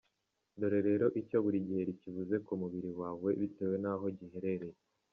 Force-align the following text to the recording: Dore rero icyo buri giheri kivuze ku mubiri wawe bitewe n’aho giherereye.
Dore 0.59 0.79
rero 0.87 1.07
icyo 1.21 1.37
buri 1.43 1.57
giheri 1.67 1.91
kivuze 2.01 2.35
ku 2.45 2.53
mubiri 2.61 2.89
wawe 3.01 3.29
bitewe 3.39 3.75
n’aho 3.83 4.05
giherereye. 4.17 4.77